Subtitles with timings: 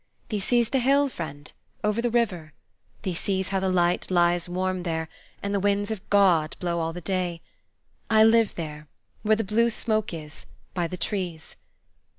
[0.29, 1.51] "Thee sees the hills, friend,
[1.83, 2.53] over the river?
[3.03, 5.07] Thee sees how the light lies warm there,
[5.43, 7.39] and the winds of God blow all the day?
[8.09, 8.87] I live there,
[9.21, 11.55] where the blue smoke is, by the trees.